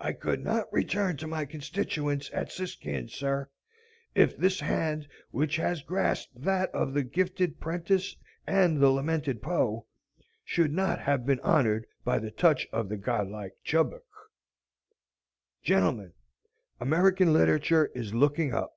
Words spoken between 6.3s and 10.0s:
that of the gifted Prentice and the lamented Poe,